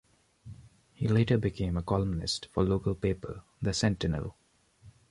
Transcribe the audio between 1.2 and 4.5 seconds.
became a columnist for local paper, "The Sentinel".